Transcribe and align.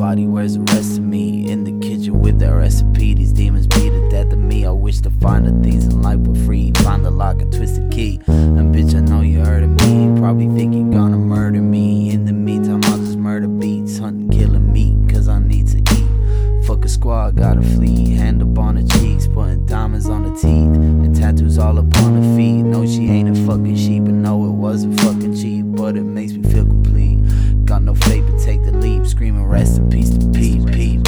body, 0.00 0.26
wears 0.26 0.54
the 0.54 0.60
rest 0.60 0.96
of 0.96 1.04
me? 1.04 1.50
In 1.50 1.62
the 1.62 1.86
kitchen 1.86 2.20
with 2.20 2.38
the 2.38 2.50
recipe, 2.50 3.12
these 3.12 3.32
demons 3.32 3.66
be 3.66 3.90
the 3.90 4.08
death 4.08 4.32
of 4.32 4.38
me. 4.38 4.64
I 4.64 4.70
wish 4.70 5.00
to 5.00 5.10
find 5.10 5.44
the 5.44 5.52
things 5.62 5.84
in 5.84 6.00
life 6.00 6.20
were 6.20 6.42
free. 6.46 6.72
Find 6.76 7.04
the 7.04 7.10
lock 7.10 7.42
and 7.42 7.52
twist 7.52 7.76
the 7.76 7.86
key. 7.94 8.18
And 8.26 8.74
bitch, 8.74 8.94
I 8.94 9.00
know 9.00 9.20
you 9.20 9.40
heard 9.40 9.62
of 9.62 9.68
me. 9.82 10.18
Probably 10.18 10.48
think 10.56 10.74
you're 10.74 10.90
gonna 10.90 11.18
murder 11.18 11.60
me. 11.60 12.12
In 12.12 12.24
the 12.24 12.32
meantime, 12.32 12.80
I'll 12.84 12.96
just 12.96 13.18
murder 13.18 13.46
beats, 13.46 13.98
hunting, 13.98 14.30
killing 14.30 14.72
meat, 14.72 14.96
cause 15.12 15.28
I 15.28 15.38
need 15.38 15.68
to 15.68 15.78
eat. 15.78 16.64
Fuck 16.64 16.86
a 16.86 16.88
squad, 16.88 17.36
gotta 17.36 17.60
flee. 17.60 18.14
Hand 18.14 18.40
up 18.40 18.58
on 18.58 18.76
the 18.76 18.84
cheeks, 18.94 19.26
putting 19.26 19.66
diamonds 19.66 20.08
on 20.08 20.22
the 20.22 20.34
teeth, 20.34 20.76
and 20.80 21.14
tattoos 21.14 21.58
all 21.58 21.78
up 21.78 21.94
on 21.98 22.36
feet. 22.36 22.62
No, 22.62 22.86
she 22.86 23.10
ain't 23.10 23.28
a 23.28 23.46
fucking 23.46 23.76
sheep, 23.76 24.04
and 24.04 24.22
no, 24.22 24.46
it 24.46 24.52
wasn't 24.52 24.98
fucking 25.02 25.36
cheap, 25.36 25.66
but 25.66 25.98
it 25.98 26.04
makes 26.04 26.32
me 26.32 26.50
feel 26.50 26.79
got 27.70 27.82
no 27.82 27.94
faith, 27.94 28.24
but 28.28 28.40
take 28.40 28.64
the 28.64 28.72
leap. 28.72 29.06
Screaming 29.06 29.44
rest 29.44 29.78
in 29.78 29.88
peace 29.88 30.10
to 30.10 30.28
P, 30.32 30.58
P, 30.72 30.98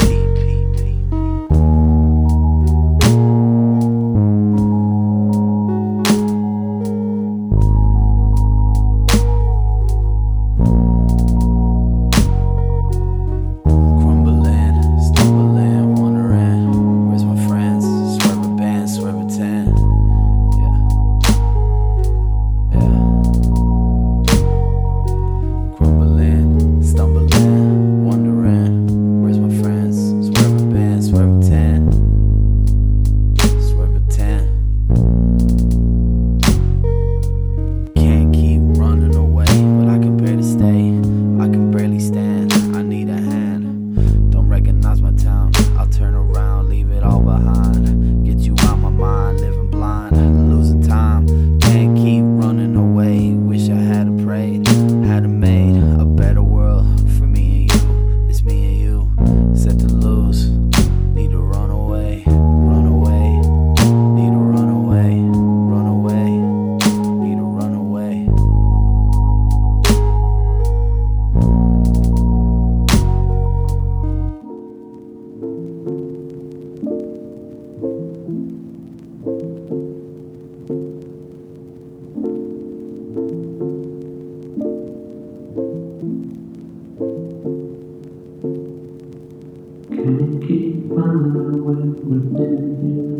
can't 90.02 90.42
keep 90.42 90.90
running 90.90 91.64
when 91.64 91.94
we've 92.10 92.30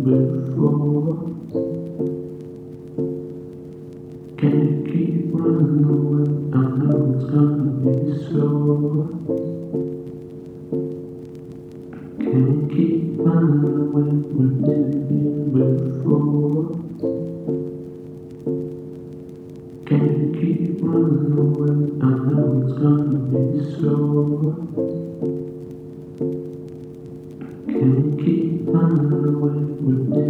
before. 0.02 1.14
Can't 4.36 4.86
keep 4.90 5.14
when 5.30 6.50
I 6.52 6.62
know 6.78 6.98
it's 7.14 7.26
gonna 7.30 7.70
be 7.84 7.94
so. 8.26 8.46
Can't 12.18 12.62
keep 12.72 13.02
running 13.16 13.62
when 13.92 14.10
we've 14.36 14.58
before. 15.54 16.66
Can't 19.86 20.34
keep 20.34 20.82
when 20.82 21.78
I 22.02 22.04
know 22.26 22.46
it's 22.64 22.74
gonna 22.82 23.18
be 23.30 23.42
so. 23.80 25.01
keep 28.18 28.66
running 28.66 29.12
away 29.12 29.58
with 29.86 30.04
me 30.12 30.26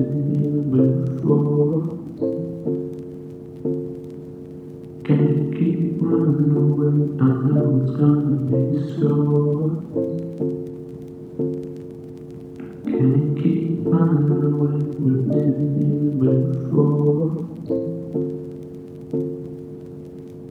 before. 0.70 1.82
Can't 5.04 5.54
keep 5.56 6.00
running 6.00 6.52
away, 6.56 6.94
I 7.20 7.28
know 7.48 7.66
it's 7.82 7.92
gonna 7.98 8.36
be 8.50 8.60
sore. 8.98 9.82
Can't 12.84 13.28
keep 13.42 13.86
running 13.86 14.30
away 14.30 14.76
We've 15.02 15.26
been 15.28 15.52
here 15.78 16.34
before. 16.34 17.30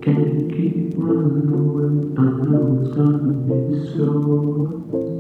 Can't 0.01 0.39
keep 0.51 0.93
running 0.97 1.49
away, 1.53 1.91
I 2.17 2.25
know 2.43 2.63
it's 2.81 2.91
gonna 2.95 3.33
be 3.47 3.57
sore. 3.95 5.10